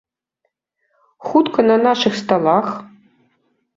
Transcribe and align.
Хутка 1.27 1.61
на 1.69 1.77
нашых 1.85 2.13
сталах? 2.23 2.67